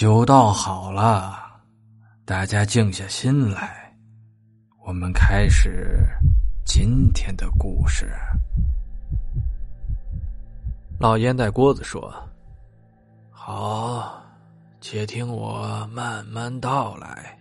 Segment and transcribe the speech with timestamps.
[0.00, 1.60] 酒倒好了，
[2.24, 3.94] 大家静下心来，
[4.86, 6.08] 我们开始
[6.64, 8.10] 今天的故事。
[10.98, 12.10] 老烟袋锅子说
[13.30, 14.24] ：“好，
[14.80, 17.38] 且听我慢慢道来。”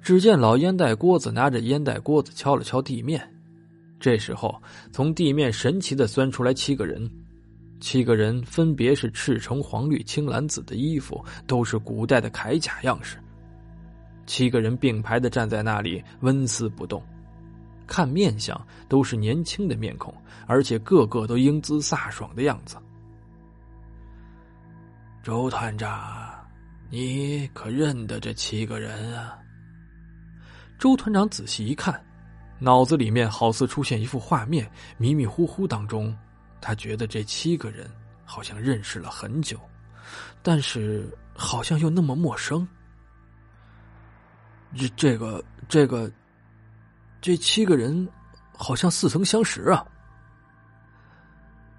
[0.00, 3.28] 只见老烟袋锅子拿着烟袋锅子敲了敲地面，
[3.98, 4.54] 这时候
[4.92, 7.10] 从地面神奇的钻出来七个人。
[7.80, 13.16] 七个人分别是赤橙黄绿青蓝紫的衣服，都是古代的铠甲样式。
[14.26, 17.02] 七个人并排的站在那里，纹丝不动，
[17.86, 20.12] 看面相都是年轻的面孔，
[20.46, 22.76] 而且个个都英姿飒爽的样子。
[25.22, 26.46] 周团长，
[26.90, 29.38] 你可认得这七个人啊？
[30.78, 31.98] 周团长仔细一看，
[32.58, 36.16] 脑子里面好似出现一幅画面，迷迷糊糊当中。
[36.60, 37.90] 他觉得这七个人
[38.24, 39.58] 好像认识了很久，
[40.42, 42.66] 但是好像又那么陌生。
[44.76, 46.10] 这、这个、这个，
[47.20, 48.06] 这七个人
[48.52, 49.86] 好像似曾相识啊！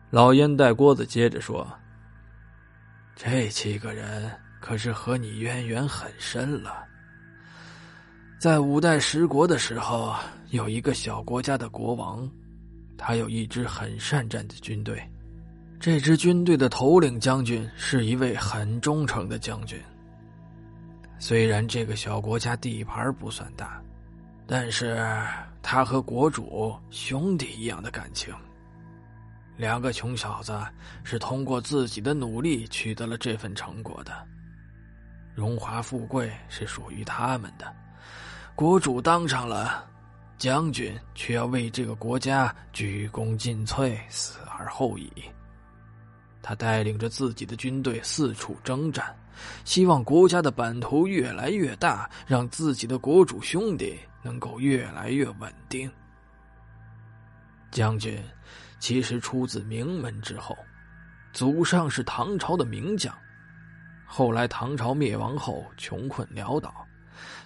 [0.09, 1.67] 老烟袋锅子接着说
[3.15, 6.83] ：“这七个人可是和你渊源很深了。
[8.39, 10.15] 在五代十国的时候，
[10.49, 12.27] 有一个小国家的国王。”
[13.01, 15.01] 他有一支很善战的军队，
[15.79, 19.81] 这支军队的头领将军是一位很忠诚的将军。
[21.17, 23.81] 虽然这个小国家地盘不算大，
[24.45, 25.01] 但是
[25.61, 28.35] 他和国主兄弟一样的感情。
[29.55, 30.57] 两个穷小子
[31.03, 34.13] 是通过自己的努力取得了这份成果的，
[35.33, 37.73] 荣华富贵是属于他们的，
[38.55, 39.88] 国主当上了。
[40.39, 45.11] 将军却要为这个国家鞠躬尽瘁，死而后已。
[46.41, 49.13] 他带领着自己的军队四处征战，
[49.65, 55.91] 希望国家的版图越来越大，让自己的国主兄弟能够越来越稳定。
[57.69, 58.17] 将军
[58.79, 60.57] 其实出自名门之后，
[61.33, 63.13] 祖上是唐朝的名将，
[64.05, 66.73] 后来唐朝灭亡后穷困潦倒。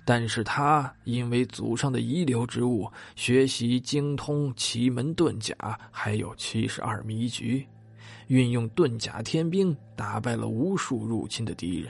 [0.05, 5.55] 但是他因为祖上的遗留之物，学习精通奇门遁甲，
[5.91, 7.65] 还有七十二迷局，
[8.27, 11.89] 运用遁甲天兵，打败了无数入侵的敌人。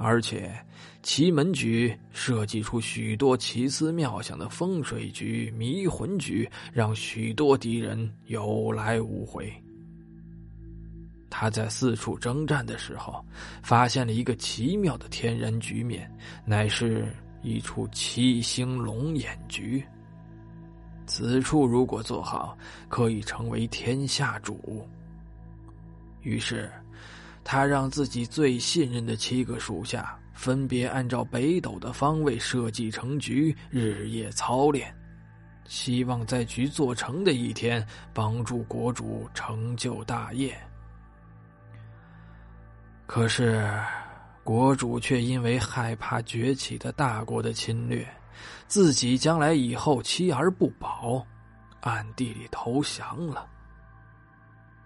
[0.00, 0.54] 而且
[1.02, 9.52] 奇门局设计出许多奇思妙想的风水局、迷魂局，让许多敌人有来无回。
[11.40, 13.24] 他在四处征战的时候，
[13.62, 16.12] 发现了一个奇妙的天然局面，
[16.44, 19.80] 乃是一处七星龙眼局。
[21.06, 24.84] 此处如果做好，可以成为天下主。
[26.22, 26.68] 于是，
[27.44, 34.92] 他让自己最信任的七个属下，分别按照北斗的方位设计成局，日夜操练，
[35.68, 40.52] 希望在局做成的一天，帮助国主成就大业。
[43.08, 43.66] 可是，
[44.44, 48.06] 国主却因为害怕崛起的大国的侵略，
[48.66, 51.26] 自己将来以后妻儿不保，
[51.80, 53.46] 暗地里投降了。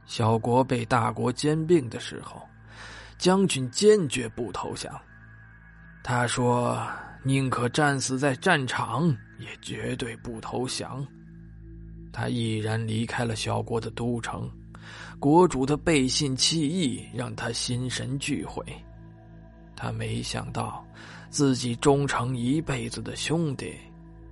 [0.06, 2.41] 小国被大国兼并的时候，
[3.19, 4.97] 将军坚决不投降。
[6.04, 6.81] 他说
[7.25, 9.09] ：“宁可战死在战场，
[9.41, 11.04] 也绝对不投降。”
[12.12, 14.49] 他毅然离开了小国的都城。
[15.19, 18.65] 国主的背信弃义让他心神俱毁，
[19.76, 20.84] 他没想到
[21.31, 23.75] 自己忠诚一辈子的兄弟，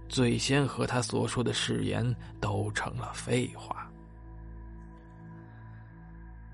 [0.08, 3.88] 最先和他所说的誓言都成了废话。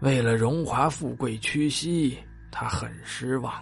[0.00, 2.18] 为了荣华富贵屈膝，
[2.50, 3.52] 他很失望。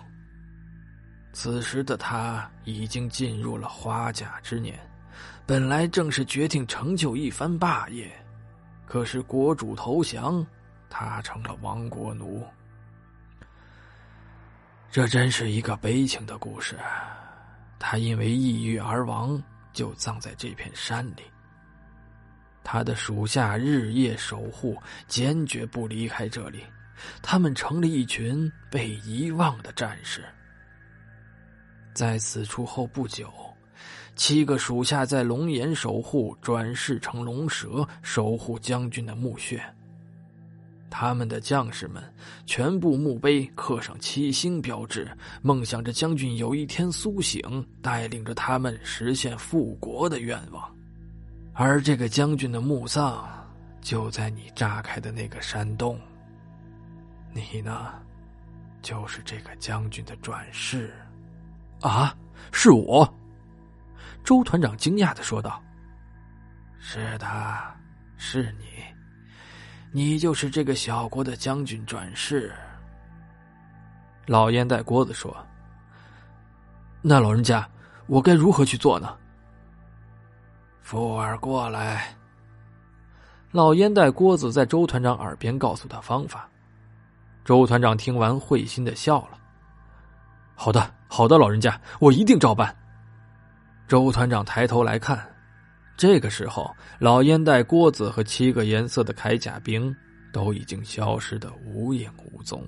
[1.32, 4.78] 此时的他已经进入了花甲之年，
[5.46, 8.10] 本来正是决定成就一番霸业，
[8.94, 10.46] 可是国主投降。
[10.88, 12.46] 他成了亡国奴，
[14.88, 16.78] 这真是一个悲情的故事。
[17.80, 19.42] 他因为抑郁而亡，
[19.72, 21.24] 就葬在这片山里。
[22.62, 26.64] 他的属下日夜守护，坚决不离开这里。
[27.20, 30.24] 他们成了一群被遗忘的战士。
[31.92, 33.28] 在此处后不久，
[34.16, 39.62] 七个属下在龙岩守护，转世成龙蛇，守护将军的墓穴。
[40.88, 42.00] 他们的将士们
[42.46, 45.10] 全部墓碑刻上七星标志，
[45.42, 50.72] 梦想着将军有一天苏醒，带领着他们实现复国的愿望。
[51.52, 53.28] 而这个将军的墓葬
[53.80, 55.98] 就在你炸开的那个山洞。
[57.32, 57.92] 你呢，
[58.80, 60.94] 就是这个将军的转世。
[61.80, 62.16] 啊，
[62.52, 63.12] 是我！
[64.24, 65.62] 周团长惊讶的说道
[66.80, 67.26] ：“是的，
[68.16, 68.82] 是你，
[69.92, 72.50] 你就是这个小国的将军转世。”
[74.26, 75.36] 老烟袋锅子说
[77.02, 77.68] ：“那老人家，
[78.06, 79.14] 我该如何去做呢？”
[80.80, 82.14] 富儿过来。
[83.50, 86.48] 老烟袋锅子在周团长耳边告诉他方法。
[87.44, 89.38] 周团长听完，会心的笑了。
[90.54, 92.74] 好的，好的，老人家，我一定照办。
[93.86, 95.24] 周团长抬头来看，
[95.96, 99.94] 这个时候，老烟袋锅子和七个颜色的铠甲兵
[100.32, 102.66] 都已经消失得无影无踪。